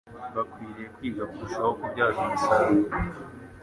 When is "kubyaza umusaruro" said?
1.79-2.89